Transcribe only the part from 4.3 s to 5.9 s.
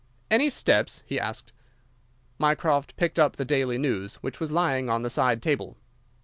was lying on the side table.